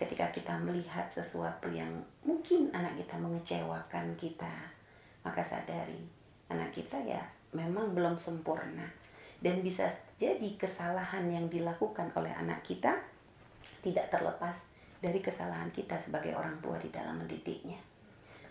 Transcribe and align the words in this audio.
ketika 0.00 0.32
kita 0.32 0.56
melihat 0.56 1.04
sesuatu 1.12 1.68
yang 1.68 1.92
mungkin 2.24 2.72
anak 2.72 2.96
kita 2.96 3.20
mengecewakan 3.20 4.16
kita 4.16 4.72
maka 5.20 5.44
sadari 5.44 6.00
anak 6.48 6.72
kita 6.72 6.96
ya 7.04 7.20
memang 7.52 7.92
belum 7.92 8.16
sempurna 8.16 8.88
dan 9.44 9.60
bisa 9.60 9.92
jadi 10.16 10.56
kesalahan 10.56 11.28
yang 11.28 11.46
dilakukan 11.52 12.08
oleh 12.16 12.32
anak 12.32 12.64
kita 12.64 12.96
tidak 13.80 14.12
terlepas 14.12 14.56
dari 15.00 15.24
kesalahan 15.24 15.72
kita 15.72 15.96
sebagai 15.96 16.36
orang 16.36 16.60
tua 16.60 16.76
di 16.76 16.92
dalam 16.92 17.24
mendidiknya. 17.24 17.80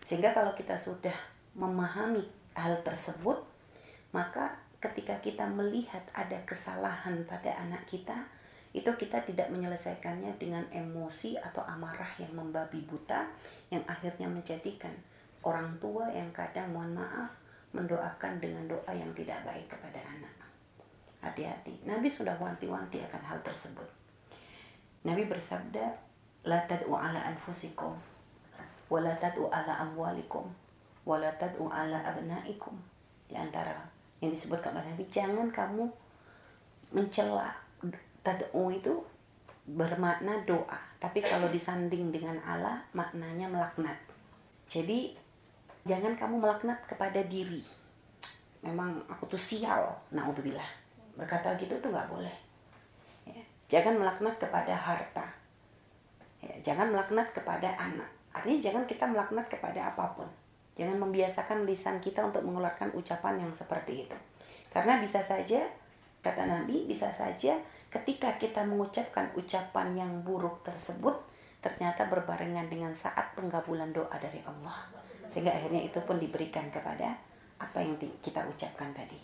Sehingga 0.00 0.32
kalau 0.32 0.56
kita 0.56 0.80
sudah 0.80 1.12
memahami 1.52 2.24
hal 2.56 2.80
tersebut, 2.80 3.36
maka 4.16 4.56
ketika 4.80 5.20
kita 5.20 5.44
melihat 5.44 6.00
ada 6.16 6.40
kesalahan 6.48 7.20
pada 7.28 7.52
anak 7.60 7.84
kita, 7.84 8.16
itu 8.78 8.90
kita 8.94 9.18
tidak 9.26 9.50
menyelesaikannya 9.50 10.38
dengan 10.38 10.62
emosi 10.70 11.34
atau 11.34 11.66
amarah 11.66 12.08
yang 12.22 12.30
membabi 12.30 12.78
buta 12.86 13.26
yang 13.74 13.82
akhirnya 13.90 14.30
menjadikan 14.30 14.94
orang 15.42 15.74
tua 15.82 16.06
yang 16.14 16.30
kadang 16.30 16.70
mohon 16.70 16.94
maaf 16.94 17.34
mendoakan 17.74 18.38
dengan 18.38 18.70
doa 18.70 18.92
yang 18.94 19.10
tidak 19.12 19.42
baik 19.42 19.66
kepada 19.66 19.98
anak. 19.98 20.34
Hati-hati. 21.18 21.82
Nabi 21.82 22.06
sudah 22.06 22.38
wanti-wanti 22.38 23.02
akan 23.02 23.22
hal 23.26 23.38
tersebut. 23.42 23.86
Nabi 25.02 25.26
bersabda, 25.26 25.84
"La 26.46 26.62
tad'u 26.64 26.94
ala 26.94 27.18
anfusikum 27.26 27.98
wa 28.88 28.98
la 29.02 29.12
tad'u 29.18 29.50
ala 29.50 29.82
amwalikum 29.82 30.46
wa 31.02 31.18
la 31.18 31.34
tad'u 31.34 31.66
ala 31.66 31.98
abnaikum." 32.06 32.78
Di 33.26 33.34
antara 33.34 33.74
yang 34.22 34.30
disebutkan 34.30 34.72
oleh 34.78 34.94
Nabi, 34.94 35.04
jangan 35.10 35.50
kamu 35.50 35.84
mencela 36.94 37.52
tad'u 38.28 38.68
itu 38.68 38.92
bermakna 39.64 40.44
doa, 40.44 40.76
tapi 41.00 41.24
kalau 41.24 41.48
disanding 41.48 42.12
dengan 42.12 42.36
Allah 42.44 42.84
maknanya 42.92 43.48
melaknat. 43.48 43.96
Jadi 44.68 45.16
jangan 45.88 46.12
kamu 46.12 46.36
melaknat 46.44 46.76
kepada 46.84 47.24
diri. 47.24 47.64
Memang 48.60 49.00
aku 49.08 49.24
tuh 49.32 49.40
sial, 49.40 49.88
naudzubillah. 50.12 50.68
Berkata 51.16 51.56
gitu 51.56 51.72
tuh 51.80 51.88
nggak 51.88 52.08
boleh. 52.12 52.36
Ya. 53.24 53.44
Jangan 53.72 53.96
melaknat 53.96 54.36
kepada 54.36 54.76
harta. 54.76 55.24
Ya. 56.44 56.52
Jangan 56.60 56.92
melaknat 56.92 57.32
kepada 57.32 57.72
anak. 57.80 58.08
Artinya 58.36 58.60
jangan 58.60 58.84
kita 58.84 59.04
melaknat 59.08 59.48
kepada 59.48 59.88
apa 59.88 60.04
pun. 60.12 60.28
Jangan 60.76 61.00
membiasakan 61.00 61.64
lisan 61.64 61.98
kita 61.98 62.22
untuk 62.22 62.44
mengeluarkan 62.44 62.92
ucapan 62.94 63.40
yang 63.42 63.52
seperti 63.56 64.06
itu. 64.06 64.18
Karena 64.68 65.00
bisa 65.00 65.24
saja, 65.24 65.64
kata 66.28 66.44
Nabi, 66.44 66.84
bisa 66.84 67.08
saja 67.08 67.56
ketika 67.88 68.36
kita 68.36 68.60
mengucapkan 68.68 69.32
ucapan 69.32 69.96
yang 69.96 70.12
buruk 70.20 70.60
tersebut, 70.60 71.16
ternyata 71.64 72.06
berbarengan 72.06 72.68
dengan 72.68 72.92
saat 72.92 73.32
penggabulan 73.32 73.90
doa 73.90 74.14
dari 74.20 74.44
Allah. 74.44 74.76
Sehingga 75.32 75.52
akhirnya 75.52 75.88
itu 75.88 75.98
pun 76.04 76.20
diberikan 76.20 76.68
kepada 76.68 77.16
apa 77.58 77.78
yang 77.80 77.96
kita 78.20 78.44
ucapkan 78.44 78.92
tadi. 78.92 79.18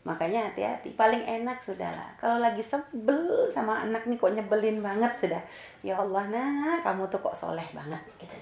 Makanya 0.00 0.48
hati-hati. 0.48 0.96
Paling 0.96 1.20
enak 1.20 1.60
sudahlah. 1.60 2.16
Kalau 2.16 2.40
lagi 2.40 2.64
sebel 2.64 3.52
sama 3.52 3.84
anak 3.84 4.08
nih 4.08 4.16
kok 4.16 4.32
nyebelin 4.32 4.80
banget 4.80 5.12
sudah. 5.28 5.42
Ya 5.84 6.00
Allah 6.00 6.24
nah 6.32 6.80
kamu 6.80 7.04
tuh 7.12 7.20
kok 7.20 7.36
soleh 7.36 7.68
banget. 7.76 8.00
Gitu. 8.16 8.36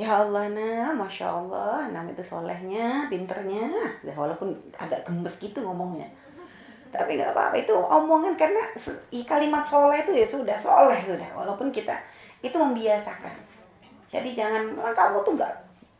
Ya 0.00 0.24
Allah 0.24 0.48
nah, 0.48 0.88
masya 0.96 1.28
Allah, 1.28 1.84
nama 1.92 2.08
itu 2.08 2.24
solehnya, 2.24 3.12
pinternya, 3.12 3.68
ya, 4.00 4.16
walaupun 4.16 4.48
agak 4.72 5.04
gemes 5.04 5.36
gitu 5.36 5.60
ngomongnya. 5.60 6.08
Tapi 6.92 7.16
nggak 7.16 7.32
apa-apa 7.32 7.56
itu 7.56 7.72
omongan 7.72 8.36
karena 8.36 8.60
kalimat 9.24 9.64
soleh 9.64 10.04
itu 10.04 10.12
ya 10.12 10.26
sudah 10.28 10.56
soleh 10.60 11.00
sudah, 11.00 11.24
walaupun 11.32 11.72
kita 11.72 11.96
itu 12.44 12.52
membiasakan. 12.52 13.32
Jadi 14.04 14.36
jangan 14.36 14.76
ah, 14.76 14.92
kamu 14.92 15.24
tuh 15.24 15.32
nggak 15.40 15.54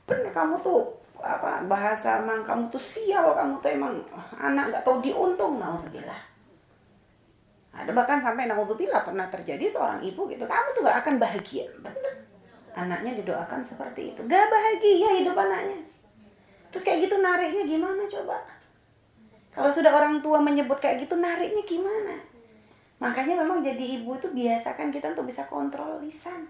benar 0.04 0.32
kamu 0.36 0.60
tuh 0.60 0.84
apa 1.22 1.64
bahasa 1.64 2.20
emang 2.20 2.44
kamu 2.44 2.68
tuh 2.68 2.82
sial 2.82 3.32
kamu 3.32 3.56
tuh 3.64 3.70
emang 3.72 4.05
anak 4.36 4.68
nggak 4.68 4.84
tahu 4.84 5.00
diuntung. 5.00 5.56
Naudzubillah 5.56 6.28
ada 7.72 7.88
bahkan 7.96 8.20
sampai 8.20 8.52
naudzubillah 8.52 9.00
pernah 9.00 9.33
terjadi 9.33 9.64
seorang 9.64 10.05
ibu 10.05 10.28
gitu 10.28 10.44
kamu 10.44 10.68
tuh 10.77 10.80
nggak 10.84 10.98
akan 11.00 11.14
bahagia. 11.17 11.64
Benar 11.80 12.22
anaknya 12.77 13.20
didoakan 13.20 13.61
seperti 13.61 14.17
itu. 14.17 14.20
Gak 14.24 14.48
bahagia 14.48 15.20
hidup 15.20 15.36
anaknya. 15.36 15.78
Terus 16.72 16.84
kayak 16.88 16.98
gitu 17.08 17.20
nariknya 17.20 17.64
gimana 17.68 18.08
coba 18.08 18.36
kalau 19.52 19.68
sudah 19.68 19.92
orang 19.92 20.18
tua 20.24 20.40
menyebut 20.40 20.80
kayak 20.80 21.05
gitu 21.05 21.17
nariknya 21.17 21.63
gimana 21.64 22.17
makanya 22.98 23.45
memang 23.45 23.61
jadi 23.61 24.01
ibu 24.01 24.17
itu 24.17 24.29
biasakan 24.33 24.89
kita 24.89 25.13
untuk 25.13 25.29
bisa 25.29 25.45
kontrol 25.46 26.01
lisan 26.01 26.48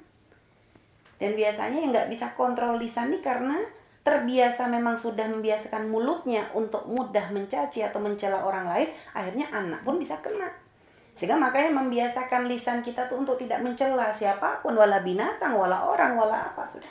dan 1.22 1.38
biasanya 1.38 1.78
yang 1.78 1.90
nggak 1.94 2.10
bisa 2.10 2.34
kontrol 2.34 2.78
lisan 2.78 3.14
nih 3.14 3.22
karena 3.22 3.62
terbiasa 4.02 4.66
memang 4.66 4.98
sudah 4.98 5.30
membiasakan 5.30 5.86
mulutnya 5.86 6.50
untuk 6.58 6.82
mudah 6.90 7.30
mencaci 7.30 7.86
atau 7.86 8.02
mencela 8.02 8.42
orang 8.42 8.66
lain, 8.66 8.90
akhirnya 9.14 9.46
anak 9.54 9.86
pun 9.86 10.02
bisa 10.02 10.18
kena. 10.18 10.50
Sehingga 11.14 11.38
makanya 11.38 11.70
membiasakan 11.78 12.50
lisan 12.50 12.82
kita 12.82 13.06
tuh 13.06 13.22
untuk 13.22 13.38
tidak 13.38 13.62
mencela 13.62 14.10
siapa 14.10 14.58
pun, 14.58 14.74
wala 14.74 14.98
binatang, 14.98 15.54
wala 15.54 15.86
orang, 15.86 16.18
wala 16.18 16.50
apa 16.50 16.66
sudah. 16.66 16.90